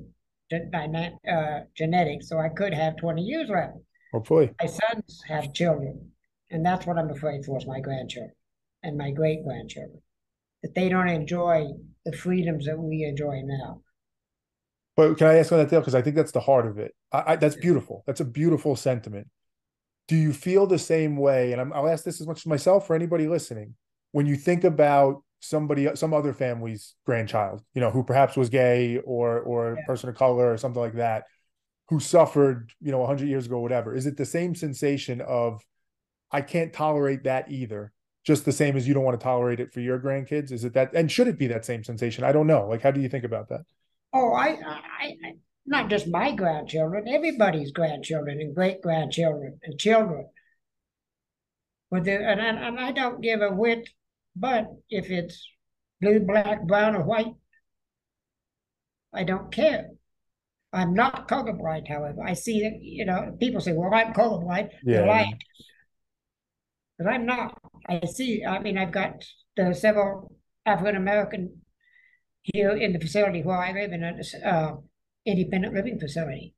[0.52, 3.78] uh, genetics, so I could have 20 years left.
[4.12, 4.50] Hopefully.
[4.60, 6.10] My sons have children,
[6.50, 8.34] and that's what I'm afraid for is my grandchildren
[8.82, 10.02] and my great grandchildren,
[10.62, 11.68] that they don't enjoy
[12.04, 13.80] the freedoms that we enjoy now.
[14.96, 15.80] But can I ask on that, Dale?
[15.80, 16.94] Because I think that's the heart of it.
[17.12, 18.04] I, I, that's beautiful.
[18.06, 19.28] That's a beautiful sentiment.
[20.06, 21.52] Do you feel the same way?
[21.52, 23.74] And i will ask this as much as myself or anybody listening.
[24.12, 28.98] When you think about somebody, some other family's grandchild, you know, who perhaps was gay
[28.98, 29.86] or or yeah.
[29.86, 31.24] person of color or something like that,
[31.88, 33.94] who suffered, you know, hundred years ago, whatever.
[33.94, 35.62] Is it the same sensation of,
[36.30, 37.92] I can't tolerate that either?
[38.24, 40.52] Just the same as you don't want to tolerate it for your grandkids?
[40.52, 40.94] Is it that?
[40.94, 42.24] And should it be that same sensation?
[42.24, 42.68] I don't know.
[42.68, 43.62] Like, how do you think about that?
[44.14, 44.80] Oh, I, I,
[45.24, 45.32] I
[45.66, 50.28] not just my grandchildren, everybody's grandchildren and great grandchildren and children.
[51.90, 53.88] With the, and, and, and I don't give a whit,
[54.36, 55.46] but if it's
[56.00, 57.34] blue, black, brown, or white,
[59.12, 59.88] I don't care.
[60.72, 62.22] I'm not colorblind, however.
[62.24, 64.70] I see that, you know, people say, well, I'm colorblind.
[64.84, 64.98] Yeah.
[64.98, 65.38] They're lying.
[66.98, 67.58] But I'm not.
[67.88, 69.24] I see, I mean, I've got
[69.56, 70.32] the several
[70.66, 71.63] African American
[72.44, 74.76] here in the facility where I live in an uh,
[75.24, 76.54] independent living facility.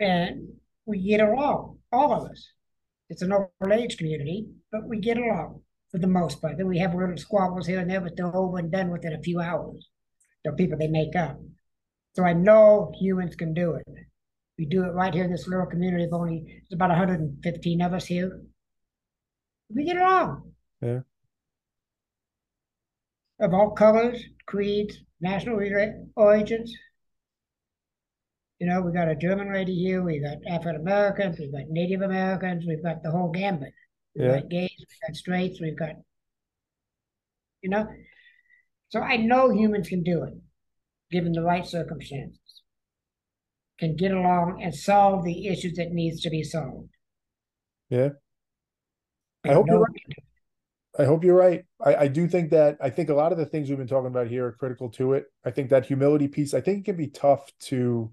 [0.00, 0.48] And
[0.84, 2.50] we get along, all of us.
[3.08, 6.58] It's an old age community, but we get along for the most part.
[6.58, 9.22] Then we have little squabbles here and there, but they're over and done within a
[9.22, 9.88] few hours.
[10.42, 11.38] They're people they make up.
[12.14, 13.86] So I know humans can do it.
[14.58, 17.92] We do it right here in this little community of only, it's about 115 of
[17.92, 18.40] us here.
[19.68, 20.52] We get along.
[20.82, 21.00] Yeah
[23.40, 25.60] of all colors, creeds, national
[26.16, 26.74] origins.
[28.58, 32.00] You know, we got a German lady here, we got African Americans, we've got Native
[32.00, 33.74] Americans, we've got the whole gambit.
[34.14, 34.40] We've yeah.
[34.40, 35.96] got gays, we've got straights, we've got,
[37.60, 37.86] you know.
[38.88, 40.34] So I know humans can do it,
[41.10, 42.40] given the right circumstances.
[43.78, 46.88] Can get along and solve the issues that needs to be solved.
[47.90, 48.10] Yeah.
[49.44, 50.05] I, I hope you're right.
[50.98, 51.64] I hope you're right.
[51.84, 54.06] I, I, do think that I think a lot of the things we've been talking
[54.06, 55.26] about here are critical to it.
[55.44, 58.10] I think that humility piece, I think it can be tough to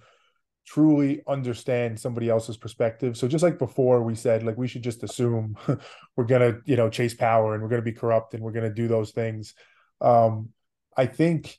[0.65, 3.17] truly understand somebody else's perspective.
[3.17, 5.57] So just like before we said, like we should just assume
[6.15, 8.87] we're gonna, you know, chase power and we're gonna be corrupt and we're gonna do
[8.87, 9.53] those things.
[10.01, 10.49] Um,
[10.95, 11.57] I think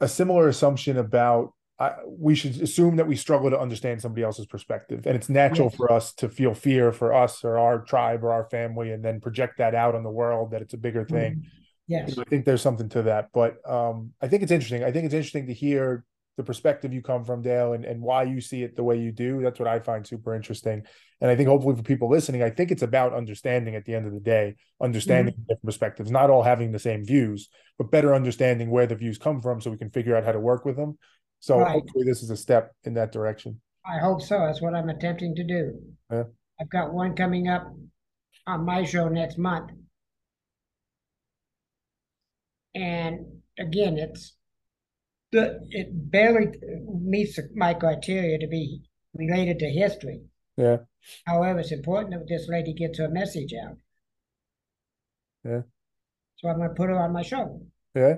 [0.00, 4.46] a similar assumption about I, we should assume that we struggle to understand somebody else's
[4.46, 8.32] perspective, and it's natural for us to feel fear for us or our tribe or
[8.32, 11.34] our family, and then project that out on the world that it's a bigger thing.
[11.34, 11.48] Mm-hmm.
[11.88, 14.84] Yes, I think there's something to that, but um, I think it's interesting.
[14.84, 16.04] I think it's interesting to hear
[16.36, 19.10] the perspective you come from, Dale, and, and why you see it the way you
[19.10, 19.40] do.
[19.40, 20.82] That's what I find super interesting.
[21.20, 24.06] And I think hopefully for people listening, I think it's about understanding at the end
[24.06, 25.42] of the day, understanding mm-hmm.
[25.42, 27.48] different perspectives, not all having the same views,
[27.78, 30.40] but better understanding where the views come from so we can figure out how to
[30.40, 30.98] work with them.
[31.46, 31.74] So right.
[31.74, 33.60] hopefully this is a step in that direction.
[33.86, 34.40] I hope so.
[34.40, 35.80] That's what I'm attempting to do.
[36.10, 36.24] Yeah.
[36.60, 37.72] I've got one coming up
[38.48, 39.70] on my show next month.
[42.74, 44.34] And again, it's
[45.30, 46.48] the it barely
[46.92, 48.82] meets my criteria to be
[49.14, 50.22] related to history.
[50.56, 50.78] Yeah.
[51.26, 53.76] However, it's important that this lady gets her message out.
[55.44, 55.62] Yeah.
[56.38, 57.62] So I'm going to put her on my show.
[57.94, 58.16] Yeah.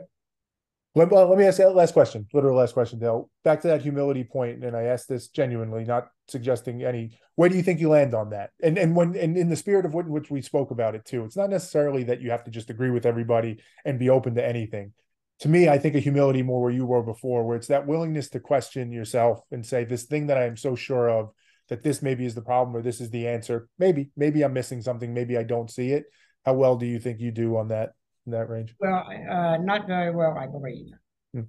[0.99, 3.31] Let, well, let me ask that last question, literal last question, Dale.
[3.45, 7.19] Back to that humility point, and I ask this genuinely, not suggesting any.
[7.37, 8.51] Where do you think you land on that?
[8.63, 11.25] And and when and in the spirit of what, which we spoke about it too,
[11.25, 14.45] it's not necessarily that you have to just agree with everybody and be open to
[14.45, 14.93] anything
[15.41, 18.29] to me, I think a humility more where you were before, where it's that willingness
[18.31, 21.31] to question yourself and say, this thing that I am so sure of,
[21.69, 23.69] that this maybe is the problem or this is the answer.
[23.79, 25.15] Maybe, maybe I'm missing something.
[25.15, 26.07] Maybe I don't see it.
[26.45, 27.91] How well do you think you do on that
[28.29, 28.75] in that range?
[28.79, 30.93] Well, uh, not very well, I believe.
[31.35, 31.43] Hmm.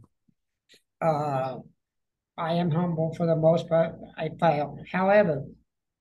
[1.01, 1.57] Uh,
[2.38, 3.95] I am humble for the most part.
[4.17, 4.77] I fail.
[4.91, 5.45] However,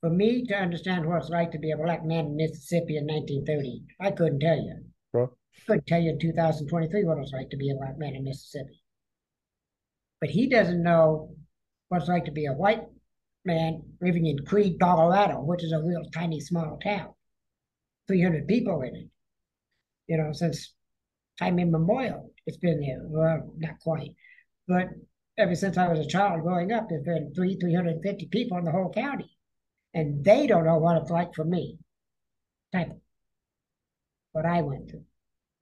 [0.00, 3.06] for me to understand what it's like to be a black man in Mississippi in
[3.06, 4.84] 1930, I couldn't tell you.
[5.12, 5.30] Bro
[5.68, 8.82] couldn't tell you in 2023 what it's like to be a black man in Mississippi.
[10.20, 11.34] But he doesn't know
[11.88, 12.84] what it's like to be a white
[13.44, 17.12] man living in Creede, Colorado, which is a real tiny, small town,
[18.08, 19.08] 300 people in it.
[20.08, 20.74] You know, since
[21.38, 23.00] time immemorial, it's been there.
[23.02, 24.14] Well, not quite,
[24.66, 24.88] but
[25.38, 28.72] ever since I was a child growing up, there's been three, 350 people in the
[28.72, 29.30] whole county.
[29.94, 31.78] And they don't know what it's like for me.
[32.72, 32.96] Type of
[34.32, 35.04] what I went through.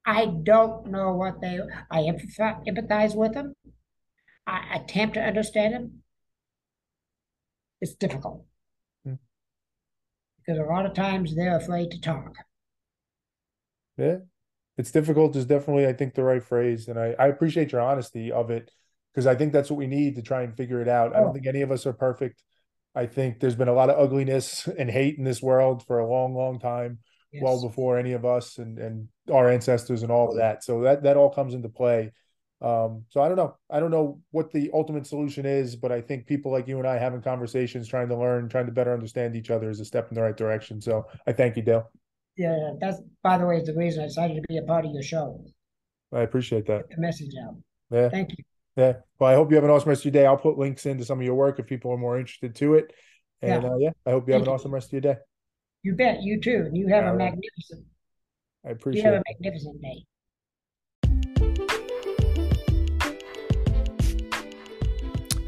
[0.05, 1.61] I don't know what they.
[1.91, 3.55] I empathize with them.
[4.47, 6.03] I attempt to understand them.
[7.81, 8.45] It's difficult
[9.05, 9.15] hmm.
[10.39, 12.35] because a lot of times they're afraid to talk.
[13.99, 14.19] Yeah,
[14.79, 18.33] it's difficult is definitely I think the right phrase, and I I appreciate your honesty
[18.33, 18.71] of it
[19.13, 21.15] because I think that's what we need to try and figure it out.
[21.15, 21.33] I don't oh.
[21.33, 22.43] think any of us are perfect.
[22.95, 26.09] I think there's been a lot of ugliness and hate in this world for a
[26.09, 26.99] long, long time
[27.33, 27.43] yes.
[27.43, 30.65] well before any of us and and our ancestors and all of that.
[30.65, 32.13] So that that all comes into play.
[32.63, 33.57] Um, so I don't know.
[33.71, 36.87] I don't know what the ultimate solution is, but I think people like you and
[36.87, 40.09] I having conversations, trying to learn, trying to better understand each other is a step
[40.09, 40.81] in the right direction.
[40.81, 41.91] So I thank you, Dale.
[42.37, 44.93] Yeah, that's by the way is the reason I decided to be a part of
[44.93, 45.43] your show.
[46.13, 46.89] I appreciate that.
[46.89, 47.57] Get the message out.
[47.91, 48.09] Yeah.
[48.09, 48.45] Thank you.
[48.77, 48.95] Yeah.
[49.19, 50.27] Well, I hope you have an awesome rest of your day.
[50.27, 52.93] I'll put links into some of your work if people are more interested to it.
[53.41, 55.17] And yeah, uh, yeah I hope you have Thank an awesome rest of your day.
[55.83, 56.23] You bet.
[56.23, 56.65] You too.
[56.67, 57.33] And You have All a right.
[57.33, 57.87] magnificent.
[58.67, 59.03] I appreciate.
[59.03, 60.05] You have a magnificent day.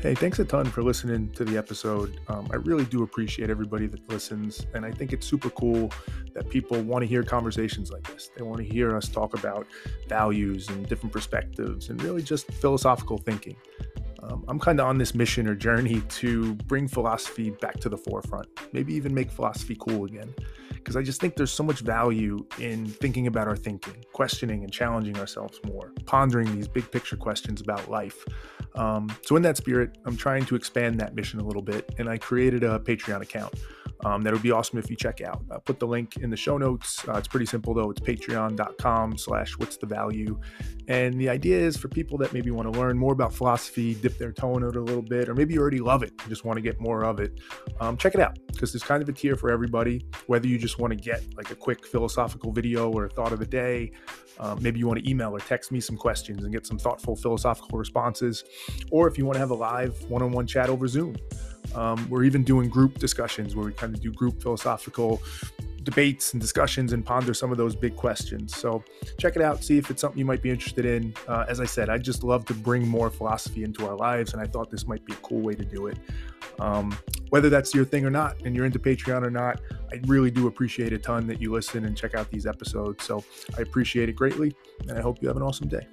[0.01, 2.21] Hey, thanks a ton for listening to the episode.
[2.29, 4.65] Um, I really do appreciate everybody that listens.
[4.73, 5.91] And I think it's super cool
[6.35, 8.31] that people want to hear conversations like this.
[8.37, 9.67] They want to hear us talk about
[10.09, 13.57] values and different perspectives and really just philosophical thinking.
[14.23, 17.99] Um, I'm kind of on this mission or journey to bring philosophy back to the
[17.99, 20.33] forefront, maybe even make philosophy cool again.
[20.69, 24.73] Because I just think there's so much value in thinking about our thinking, questioning and
[24.73, 28.25] challenging ourselves more, pondering these big picture questions about life.
[28.75, 32.09] Um, so, in that spirit, I'm trying to expand that mission a little bit, and
[32.09, 33.55] I created a Patreon account
[34.05, 35.43] um, that would be awesome if you check out.
[35.51, 37.07] I'll put the link in the show notes.
[37.09, 37.91] Uh, it's pretty simple though.
[37.91, 40.39] It's patreon.com slash what's the value.
[40.87, 44.17] And the idea is for people that maybe want to learn more about philosophy, dip
[44.19, 46.45] their toe in it a little bit, or maybe you already love it and just
[46.45, 47.41] want to get more of it,
[47.81, 50.07] um, check it out because there's kind of a tier for everybody.
[50.27, 53.39] Whether you just want to get like a quick philosophical video or a thought of
[53.39, 53.93] the day,
[54.41, 57.17] um, maybe you want to email or text me some questions and get some thoughtful
[57.17, 58.45] philosophical responses,
[58.91, 61.17] or if you want to have a live one on one chat over Zoom.
[61.75, 65.23] Um, we're even doing group discussions where we kind of do group philosophical
[65.83, 68.55] debates and discussions and ponder some of those big questions.
[68.55, 68.85] So
[69.19, 71.14] check it out, see if it's something you might be interested in.
[71.27, 74.43] Uh, as I said, I just love to bring more philosophy into our lives, and
[74.43, 75.97] I thought this might be a cool way to do it.
[76.59, 76.97] Um,
[77.31, 79.61] whether that's your thing or not, and you're into Patreon or not,
[79.93, 83.05] I really do appreciate a ton that you listen and check out these episodes.
[83.05, 83.25] So
[83.57, 84.55] I appreciate it greatly,
[84.89, 85.87] and I hope you have an awesome day.